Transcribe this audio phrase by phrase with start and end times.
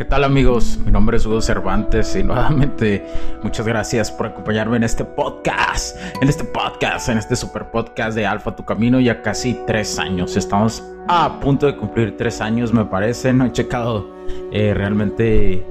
[0.00, 0.78] ¿Qué tal amigos?
[0.82, 3.04] Mi nombre es Hugo Cervantes y nuevamente
[3.42, 8.24] muchas gracias por acompañarme en este podcast, en este podcast, en este super podcast de
[8.24, 10.38] Alfa Tu Camino ya casi tres años.
[10.38, 14.08] Estamos a punto de cumplir tres años me parece, no he checado
[14.52, 15.66] eh, realmente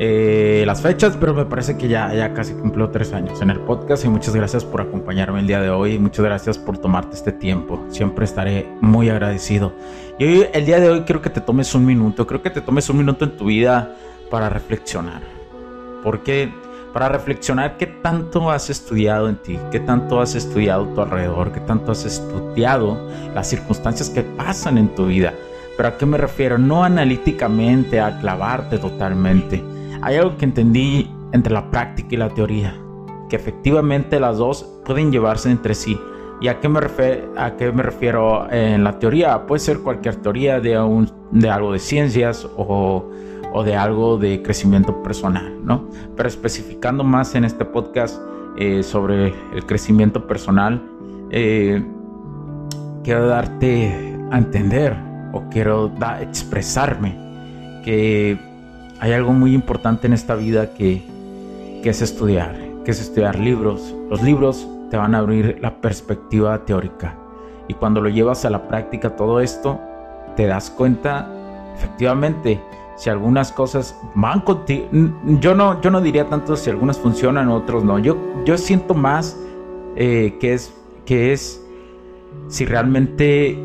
[0.00, 3.58] eh, las fechas, pero me parece que ya, ya casi cumplió tres años en el
[3.58, 7.32] podcast y muchas gracias por acompañarme el día de hoy, muchas gracias por tomarte este
[7.32, 9.72] tiempo, siempre estaré muy agradecido.
[10.16, 12.60] Y hoy, el día de hoy quiero que te tomes un minuto, creo que te
[12.60, 13.96] tomes un minuto en tu vida
[14.30, 15.22] para reflexionar,
[16.04, 16.48] porque
[16.92, 21.50] para reflexionar qué tanto has estudiado en ti, qué tanto has estudiado a tu alrededor,
[21.50, 25.34] qué tanto has estudiado las circunstancias que pasan en tu vida.
[25.76, 26.56] Pero a qué me refiero?
[26.56, 29.62] No analíticamente, a clavarte totalmente
[30.02, 32.74] hay algo que entendí entre la práctica y la teoría,
[33.28, 35.98] que efectivamente las dos pueden llevarse entre sí.
[36.40, 36.78] ¿Y a qué me,
[37.36, 39.46] a qué me refiero en la teoría?
[39.46, 43.10] Puede ser cualquier teoría de, un, de algo de ciencias o,
[43.52, 45.88] o, de algo de crecimiento personal, ¿no?
[46.16, 48.20] Pero especificando más en este podcast
[48.56, 50.80] eh, sobre el crecimiento personal,
[51.30, 51.84] eh,
[53.02, 54.96] quiero darte a entender
[55.32, 57.16] o quiero expresarme
[57.84, 58.47] que
[59.00, 61.02] hay algo muy importante en esta vida que,
[61.84, 62.54] es estudiar,
[62.84, 63.94] que es estudiar libros.
[64.10, 67.16] Los libros te van a abrir la perspectiva teórica
[67.68, 69.80] y cuando lo llevas a la práctica todo esto,
[70.36, 71.30] te das cuenta
[71.76, 72.60] efectivamente
[72.96, 74.86] si algunas cosas van contigo.
[75.40, 77.98] Yo no, yo no diría tanto si algunas funcionan, otros no.
[77.98, 79.38] Yo, yo siento más
[79.96, 80.74] eh, que, es,
[81.06, 81.64] que es
[82.48, 83.58] si realmente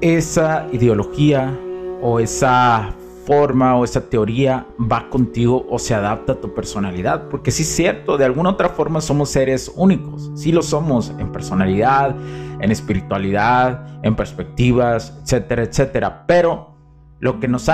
[0.00, 1.56] esa ideología
[2.02, 2.94] o esa
[3.30, 7.28] forma o esa teoría va contigo o se adapta a tu personalidad.
[7.28, 10.32] Porque sí es cierto, de alguna otra forma somos seres únicos.
[10.34, 12.16] Sí lo somos en personalidad,
[12.60, 16.24] en espiritualidad, en perspectivas, etcétera, etcétera.
[16.26, 16.74] Pero
[17.20, 17.70] lo que nos,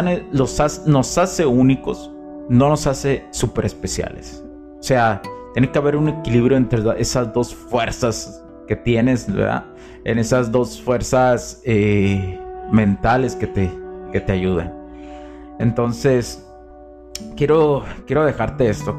[0.84, 2.10] nos hace únicos
[2.50, 4.44] no nos hace súper especiales.
[4.78, 5.22] O sea,
[5.54, 9.64] tiene que haber un equilibrio entre esas dos fuerzas que tienes, ¿verdad?
[10.04, 12.38] En esas dos fuerzas eh,
[12.70, 13.70] mentales que te,
[14.12, 14.75] que te ayudan.
[15.58, 16.46] Entonces,
[17.36, 18.98] quiero, quiero dejarte esto.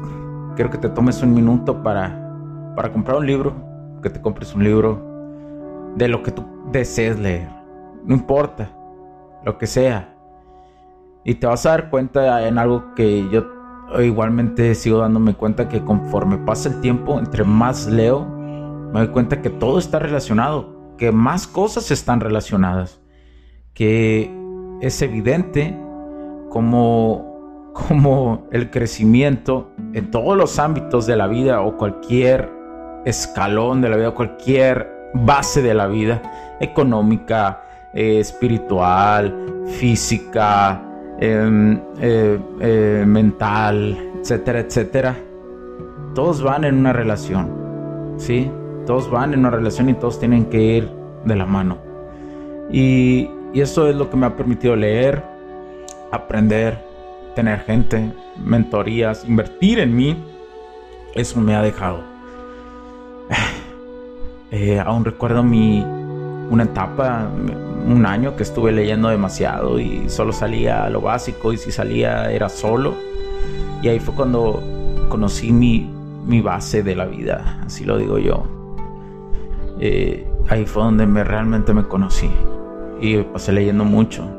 [0.56, 3.54] Quiero que te tomes un minuto para, para comprar un libro,
[4.02, 5.08] que te compres un libro
[5.96, 7.48] de lo que tú desees leer.
[8.04, 8.70] No importa,
[9.44, 10.14] lo que sea.
[11.24, 13.46] Y te vas a dar cuenta en algo que yo
[14.00, 19.42] igualmente sigo dándome cuenta que conforme pasa el tiempo, entre más leo, me doy cuenta
[19.42, 23.00] que todo está relacionado, que más cosas están relacionadas,
[23.74, 24.34] que
[24.80, 25.76] es evidente
[26.48, 32.50] como, como el crecimiento en todos los ámbitos de la vida o cualquier
[33.04, 36.22] escalón de la vida, cualquier base de la vida,
[36.60, 37.62] económica,
[37.94, 39.34] eh, espiritual,
[39.66, 40.82] física,
[41.18, 45.16] em, eh, eh, mental, etcétera, etcétera,
[46.14, 48.50] todos van en una relación, ¿sí?
[48.86, 50.90] Todos van en una relación y todos tienen que ir
[51.24, 51.78] de la mano.
[52.70, 55.22] Y, y eso es lo que me ha permitido leer,
[56.10, 56.78] aprender,
[57.34, 58.12] tener gente,
[58.44, 60.16] mentorías, invertir en mí,
[61.14, 62.00] eso me ha dejado.
[64.50, 65.84] Eh, aún recuerdo mi
[66.50, 67.28] una etapa,
[67.86, 72.48] un año que estuve leyendo demasiado y solo salía lo básico y si salía era
[72.48, 72.94] solo.
[73.82, 74.62] Y ahí fue cuando
[75.10, 75.92] conocí mi,
[76.26, 78.46] mi base de la vida, así lo digo yo.
[79.80, 82.30] Eh, ahí fue donde me, realmente me conocí
[83.02, 84.37] y pasé leyendo mucho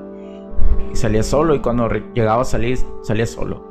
[0.99, 3.63] salía solo y cuando llegaba a salir salía solo.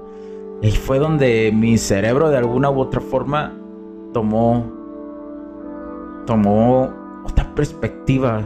[0.61, 3.53] Y fue donde mi cerebro de alguna u otra forma
[4.13, 4.79] tomó
[6.27, 6.93] tomó
[7.25, 8.43] otra perspectiva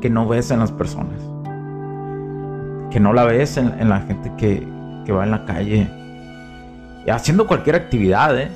[0.00, 1.18] que no ves en las personas.
[2.90, 4.66] Que no la ves en, la gente que,
[5.06, 5.88] que, va en la calle.
[7.10, 8.50] Haciendo cualquier actividad, ¿eh?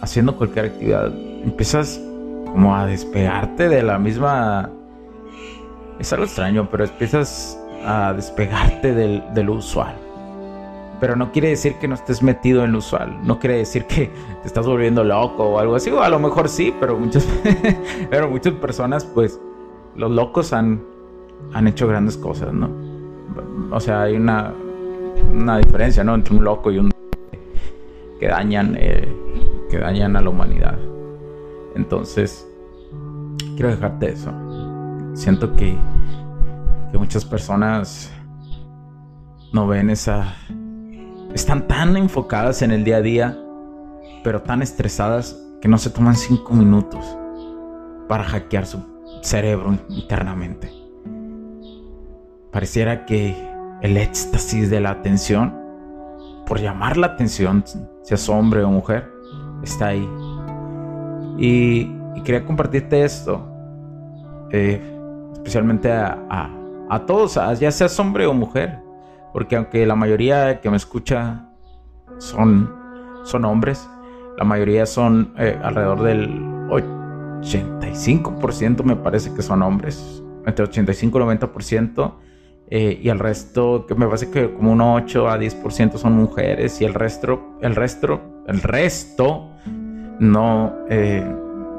[0.00, 1.12] Haciendo cualquier actividad.
[1.44, 2.00] Empiezas
[2.46, 4.70] como a despegarte de la misma...
[5.98, 9.94] Es algo extraño, pero empiezas a despegarte del, usual.
[11.00, 14.10] pero no quiere decir que no estés metido en lo usual, no quiere decir que
[14.42, 17.26] te estás volviendo loco o algo así, a lo mejor sí, pero muchas,
[18.10, 19.40] pero muchas personas, pues,
[19.94, 20.82] los locos han,
[21.52, 22.70] han hecho grandes cosas, ¿no?
[23.70, 24.52] O sea, hay una,
[25.32, 26.14] una diferencia, ¿no?
[26.14, 26.90] Entre un loco y un
[28.18, 29.08] que dañan, eh,
[29.70, 30.78] que dañan a la humanidad.
[31.74, 32.48] Entonces,
[33.54, 34.32] quiero dejarte eso.
[35.14, 35.76] Siento que,
[36.98, 38.10] muchas personas
[39.52, 40.34] no ven esa...
[41.34, 43.38] Están tan enfocadas en el día a día,
[44.24, 47.04] pero tan estresadas que no se toman cinco minutos
[48.08, 48.80] para hackear su
[49.22, 50.70] cerebro internamente.
[52.52, 53.36] Pareciera que
[53.82, 55.54] el éxtasis de la atención,
[56.46, 57.64] por llamar la atención,
[58.02, 59.10] seas hombre o mujer,
[59.62, 60.08] está ahí.
[61.38, 61.94] Y,
[62.24, 63.46] quería compartirte esto,
[64.50, 64.80] eh,
[65.34, 66.50] especialmente a,
[67.06, 68.78] todos, ya seas hombre o mujer,
[69.32, 71.48] porque aunque la mayoría que me escucha
[72.18, 72.72] son,
[73.24, 73.88] son hombres,
[74.38, 76.56] la mayoría son eh, alrededor del
[77.40, 82.14] 85% me parece que son hombres, entre 85 y 90%.
[82.68, 86.80] Eh, y el resto, que me parece que como un 8 a 10% son mujeres
[86.80, 89.52] y el resto, el resto, el resto
[90.18, 91.24] no, eh,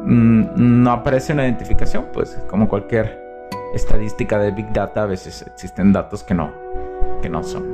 [0.05, 3.26] no aparece una identificación, pues como cualquier
[3.73, 6.51] estadística de Big Data, a veces existen datos que no,
[7.21, 7.65] que no son.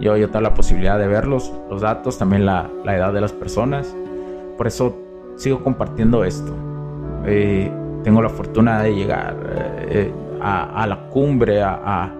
[0.00, 3.32] Yo, yo tengo la posibilidad de verlos, los datos, también la, la edad de las
[3.32, 3.94] personas.
[4.56, 4.96] Por eso
[5.36, 6.54] sigo compartiendo esto.
[7.26, 7.70] Eh,
[8.04, 9.36] tengo la fortuna de llegar
[10.40, 12.12] a, a, la cumbre, a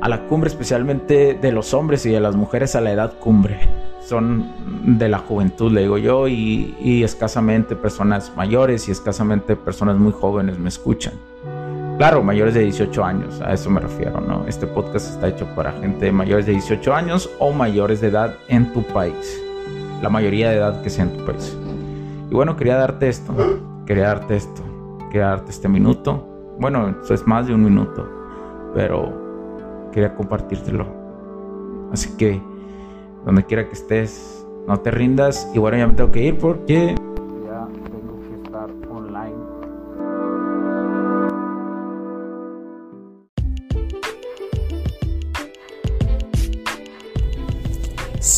[0.00, 3.58] a la cumbre, especialmente de los hombres y de las mujeres a la edad cumbre.
[4.02, 10.12] Son de la juventud, le digo yo, y, escasamente personas mayores y escasamente personas muy
[10.12, 11.14] jóvenes me escuchan.
[12.00, 14.46] Claro, mayores de 18 años, a eso me refiero, ¿no?
[14.46, 18.36] Este podcast está hecho para gente de mayores de 18 años o mayores de edad
[18.48, 19.38] en tu país.
[20.00, 21.54] La mayoría de edad que sea en tu país.
[22.30, 23.34] Y bueno, quería darte esto,
[23.84, 24.62] quería darte esto,
[25.10, 26.26] quería darte este minuto.
[26.58, 28.08] Bueno, eso es más de un minuto,
[28.72, 30.86] pero quería compartírtelo.
[31.92, 32.40] Así que,
[33.26, 35.50] donde quiera que estés, no te rindas.
[35.52, 36.94] Y bueno, ya me tengo que ir porque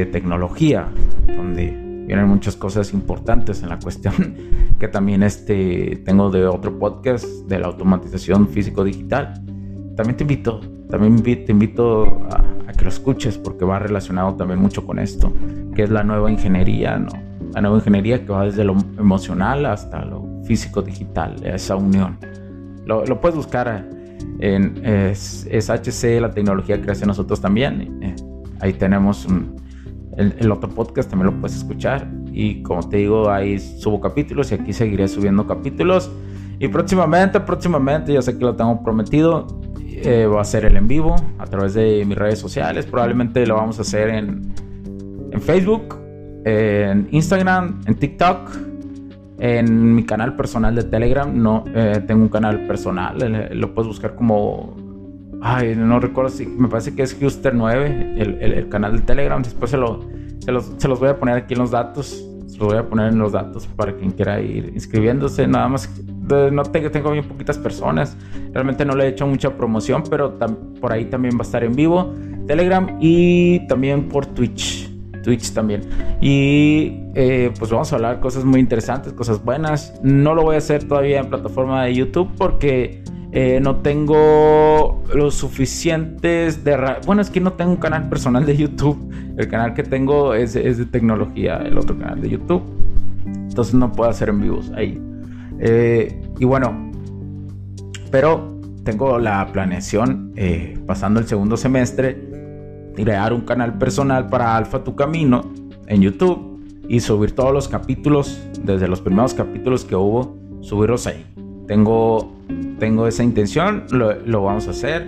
[0.00, 0.88] De tecnología,
[1.26, 1.70] donde
[2.06, 4.14] vienen muchas cosas importantes en la cuestión
[4.80, 9.34] que también este, tengo de otro podcast de la automatización físico-digital.
[9.96, 14.86] También te invito, también te invito a, que lo escuches porque va relacionado también mucho
[14.86, 15.32] con esto,
[15.74, 17.10] que es la nueva ingeniería, ¿no?
[17.52, 22.18] La nueva ingeniería que va desde lo emocional hasta lo físico-digital, esa unión.
[22.86, 23.86] Lo, lo puedes buscar
[24.40, 27.98] en es, HC, la tecnología que hace nosotros también.
[28.02, 28.16] Eh,
[28.60, 29.59] ahí tenemos un,
[30.20, 32.08] el, otro podcast también lo puedes escuchar.
[32.32, 36.10] Y como te digo, ahí subo capítulos y aquí seguiré subiendo capítulos.
[36.58, 39.46] Y próximamente, próximamente, ya sé que lo tengo prometido,
[39.88, 42.86] eh, va a ser el en vivo a través de mis redes sociales.
[42.86, 44.52] Probablemente lo vamos a hacer en,
[45.32, 45.96] en Facebook,
[46.44, 48.50] en Instagram, en TikTok,
[49.38, 51.30] en mi canal personal de Telegram.
[51.34, 54.89] No, eh, tengo un canal personal, eh, lo puedes buscar como
[55.40, 56.46] Ay, no recuerdo si.
[56.46, 59.42] Me parece que es Huster9, el, canal de Telegram.
[59.42, 60.00] Después se, lo,
[60.40, 62.26] se, los, voy a poner aquí en los datos.
[62.46, 65.46] Se los voy a poner en los datos para quien quiera ir inscribiéndose.
[65.46, 65.88] Nada más.
[66.52, 68.16] no tengo, tengo bien poquitas personas.
[68.52, 70.38] Realmente no le he hecho mucha promoción, pero
[70.80, 72.14] por ahí también va a estar en vivo.
[72.46, 74.90] Telegram y también por Twitch.
[75.22, 75.82] Twitch también.
[76.20, 79.94] Y eh, pues vamos a hablar cosas muy interesantes, cosas buenas.
[80.02, 85.34] No lo voy a hacer todavía en plataforma de YouTube porque Eh, no tengo los
[85.34, 86.76] suficientes de...
[87.06, 88.98] Bueno, es que no tengo un canal personal de YouTube.
[89.36, 92.62] El canal que tengo es, es de tecnología, el otro canal de YouTube.
[93.26, 95.00] Entonces no puedo hacer en vivos ahí.
[95.60, 96.90] Eh, y bueno,
[98.10, 102.18] pero tengo la planeación, eh, pasando el segundo semestre,
[102.96, 105.52] crear un canal personal para Alfa Tu Camino
[105.86, 111.24] en YouTube y subir todos los capítulos, desde los primeros capítulos que hubo, subirlos ahí.
[111.66, 112.32] Tengo,
[112.78, 115.06] tengo esa intención, lo, vamos a hacer.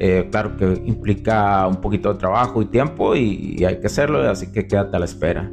[0.00, 4.52] Eh, claro que implica un poquito de trabajo y tiempo y, hay que hacerlo, así
[4.52, 5.50] que quédate a la espera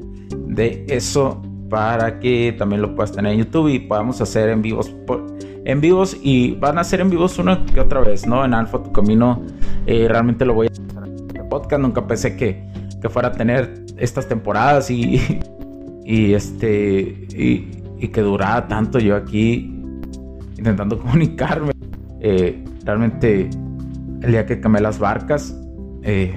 [0.47, 4.95] de eso para que también lo puedas tener en YouTube y podamos hacer en vivos.
[5.65, 8.45] en vivos y van a ser en vivos una que otra vez, ¿no?
[8.45, 9.41] En Alfa Tu Camino
[9.87, 10.85] eh, realmente lo voy a hacer
[11.33, 11.81] en podcast.
[11.81, 12.63] Nunca pensé que,
[13.01, 15.39] que fuera a tener estas temporadas y,
[16.05, 17.71] y este y,
[18.13, 19.74] que durara tanto yo aquí
[20.65, 21.71] intentando comunicarme.
[22.19, 23.49] Eh, realmente
[24.21, 25.55] el día que quemé las barcas
[26.01, 26.33] eh,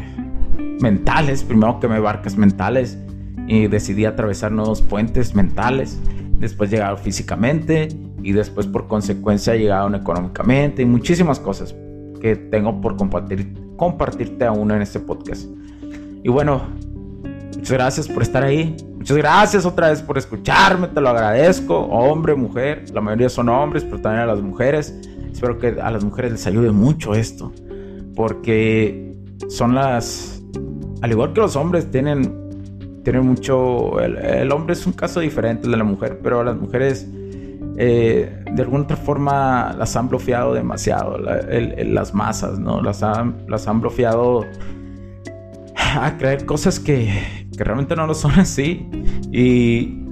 [0.81, 2.99] mentales, primero quemé barcas mentales
[3.47, 5.99] y decidí atravesar nuevos puentes mentales,
[6.39, 7.89] después llegaron físicamente
[8.23, 11.75] y después por consecuencia llegaron económicamente y muchísimas cosas
[12.21, 15.49] que tengo por compartir, compartirte aún en este podcast.
[16.23, 16.63] Y bueno,
[17.57, 18.77] muchas gracias por estar ahí.
[18.99, 21.79] Muchas gracias otra vez por escucharme, te lo agradezco.
[21.79, 24.95] Hombre, mujer, la mayoría son hombres, pero también a las mujeres.
[25.33, 27.53] Espero que a las mujeres les ayude mucho esto,
[28.17, 29.15] porque
[29.49, 30.43] son las,
[31.01, 32.49] al igual que los hombres, tienen
[33.05, 34.01] tiene mucho.
[34.01, 37.07] El, hombre es un caso diferente de la mujer, pero las mujeres
[37.79, 42.83] eh, de alguna otra forma las han bloqueado demasiado, las masas, ¿no?
[42.83, 44.45] Las han, las han bloqueado
[45.77, 48.89] a creer cosas que, que realmente no lo son así.
[49.31, 50.05] Y,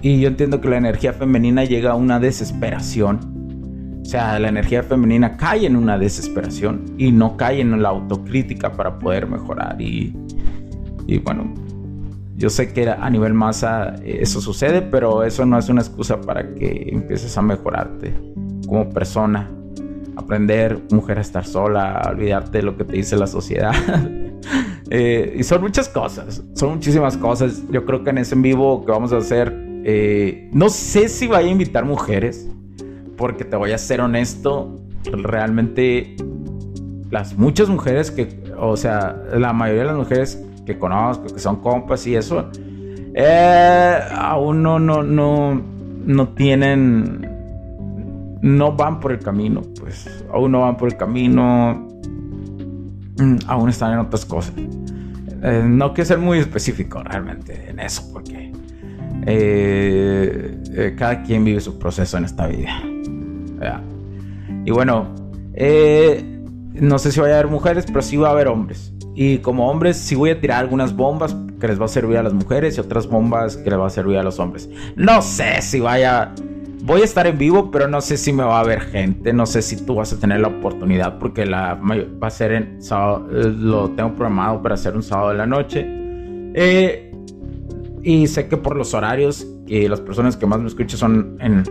[0.00, 4.00] y yo entiendo que la energía femenina llega a una desesperación.
[4.00, 8.72] O sea, la energía femenina cae en una desesperación y no cae en la autocrítica
[8.72, 9.80] para poder mejorar.
[9.80, 10.16] Y,
[11.06, 11.52] y bueno,
[12.36, 16.20] yo sé que a nivel masa eh, eso sucede, pero eso no es una excusa
[16.20, 18.14] para que empieces a mejorarte
[18.66, 19.50] como persona.
[20.14, 23.72] Aprender, mujer, a estar sola, olvidarte de lo que te dice la sociedad.
[24.90, 27.62] Eh, y son muchas cosas, son muchísimas cosas.
[27.70, 31.26] Yo creo que en ese en vivo que vamos a hacer, eh, no sé si
[31.26, 32.48] vaya a invitar mujeres,
[33.16, 36.16] porque te voy a ser honesto, realmente
[37.10, 41.56] las muchas mujeres que, o sea, la mayoría de las mujeres que conozco, que son
[41.56, 42.50] compas y eso,
[43.14, 45.60] eh, aún no, no, no,
[46.06, 47.28] no tienen,
[48.40, 51.88] no van por el camino, pues aún no van por el camino,
[53.46, 54.54] aún están en otras cosas.
[55.42, 58.52] Eh, no quiero ser muy específico realmente en eso, porque
[59.26, 62.82] eh, cada quien vive su proceso en esta vida.
[64.64, 65.14] Y bueno,
[66.74, 68.92] no sé si va a haber mujeres, pero sí va a haber hombres.
[69.14, 72.22] Y como hombres, sí voy a tirar algunas bombas que les va a servir a
[72.22, 74.68] las mujeres y otras bombas que les va a servir a los hombres.
[74.96, 76.32] No sé si vaya.
[76.84, 79.32] Voy a estar en vivo, pero no sé si me va a ver gente.
[79.32, 82.82] No sé si tú vas a tener la oportunidad, porque la va a ser en
[82.82, 83.28] sábado.
[83.30, 85.86] Eh, lo tengo programado para hacer un sábado de la noche.
[86.54, 87.12] Eh,
[88.02, 91.62] y sé que por los horarios, y las personas que más me escuchan son en,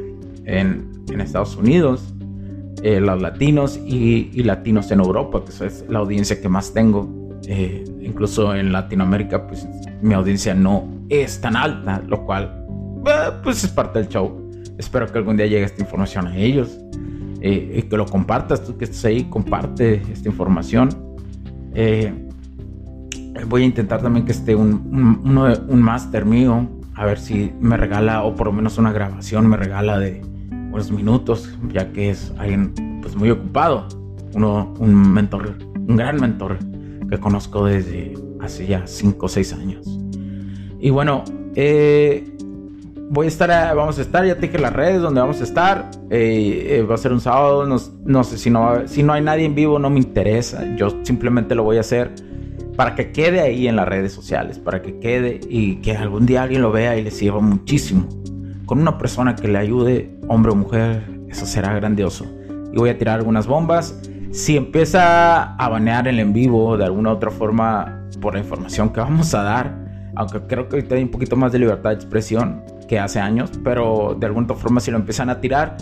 [0.45, 2.13] en, Estados Unidos,
[2.81, 7.21] eh, los latinos y, y, latinos en Europa, que es la audiencia que más tengo.
[7.47, 9.67] Eh, incluso en Latinoamérica, pues
[10.01, 12.65] mi audiencia no es tan alta, lo cual,
[13.05, 14.40] eh, pues es parte del show.
[14.77, 16.77] Espero que algún día llegue esta información a ellos
[17.41, 20.89] eh, y que lo compartas, tú que estés ahí, comparte esta información.
[23.47, 24.71] voy a intentar también que esté un,
[25.23, 29.47] un, un máster mío, a ver si me regala, o por lo menos una grabación
[29.47, 30.21] me regala de
[30.71, 33.87] unos minutos, ya que es alguien pues muy ocupado,
[34.33, 36.57] uno, un mentor, un gran mentor
[37.09, 39.99] que conozco desde hace ya 5 o 6 años.
[40.79, 41.23] Y bueno,
[41.55, 42.30] eh,
[43.11, 45.91] voy a estar, vamos a estar, ya te dije las redes donde vamos a estar.
[46.09, 49.45] Eh, eh, va a ser un sábado, no, sé si no, si no hay nadie
[49.45, 50.63] en vivo, no me interesa.
[50.77, 52.11] Yo simplemente lo voy a hacer
[52.77, 56.43] para que quede ahí en las redes sociales, para que quede y que algún día
[56.43, 58.07] alguien lo vea y le sirva muchísimo.
[58.65, 62.25] Con una persona que le ayude, hombre o mujer, eso será grandioso.
[62.71, 63.99] Y voy a tirar algunas bombas
[64.31, 69.01] si empieza a banear el en vivo de alguna otra forma por la información que
[69.01, 69.75] vamos a dar,
[70.15, 72.63] aunque creo que ahorita hay un poquito más de libertad de expresión
[72.99, 75.77] hace años, pero de alguna forma si lo empiezan a tirar,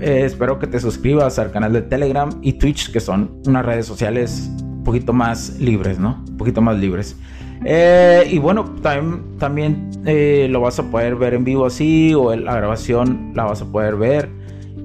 [0.00, 3.86] eh, espero que te suscribas al canal de Telegram y Twitch, que son unas redes
[3.86, 6.22] sociales un poquito más libres, ¿no?
[6.28, 7.16] Un poquito más libres.
[7.64, 12.34] Eh, y bueno, también, también eh, lo vas a poder ver en vivo así o
[12.34, 14.30] la grabación la vas a poder ver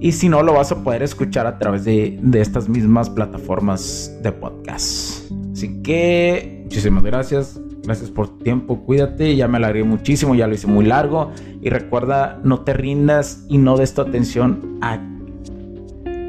[0.01, 4.13] Y si no, lo vas a poder escuchar a través de, de estas mismas plataformas
[4.22, 5.32] de podcast.
[5.53, 7.65] Así que muchísimas gracias.
[7.86, 11.70] Gracias por tu tiempo, cuídate, ya me alargué muchísimo, ya lo hice muy largo y
[11.70, 14.98] recuerda, no te rindas y no des tu atención a...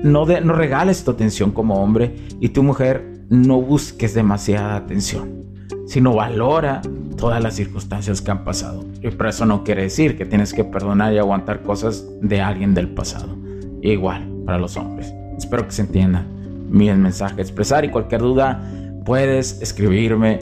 [0.02, 5.46] No, de, no regales tu atención como hombre y tu mujer no busques demasiada atención,
[5.86, 6.82] sino valora
[7.16, 8.84] todas las circunstancias que han pasado.
[9.02, 12.74] Y por eso no quiere decir que tienes que perdonar y aguantar cosas de alguien
[12.74, 13.34] del pasado.
[13.80, 15.12] Igual para los hombres.
[15.38, 16.24] Espero que se entienda
[16.68, 18.62] mi mensaje expresar y cualquier duda
[19.04, 20.40] puedes escribirme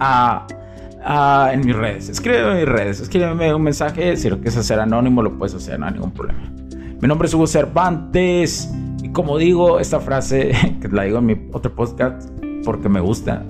[0.00, 2.08] en mis redes.
[2.08, 4.16] Escríbeme en mis redes, escríbeme un mensaje.
[4.16, 6.40] Si lo quieres hacer anónimo, lo puedes hacer, no hay ningún problema.
[7.00, 8.70] Mi nombre es Hugo Cervantes.
[9.02, 12.28] Y como digo, esta frase, que la digo en mi otro podcast,
[12.64, 13.44] porque me gusta.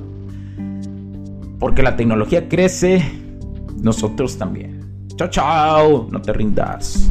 [1.59, 3.05] Porque la tecnología crece,
[3.83, 4.81] nosotros también.
[5.17, 6.09] Chao, chao.
[6.11, 7.11] No te rindas.